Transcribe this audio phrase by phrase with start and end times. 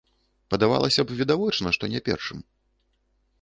[0.53, 2.43] Падавалася б, відавочна, што не першым.